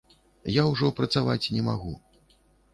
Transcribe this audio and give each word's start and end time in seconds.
Я 0.53 0.63
ўжо 0.71 0.89
працаваць 1.01 1.51
не 1.59 1.63
магу. 1.71 1.93